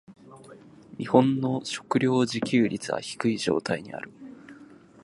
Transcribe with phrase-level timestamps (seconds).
[0.97, 4.11] 日本の食糧自給率は低い状態にある。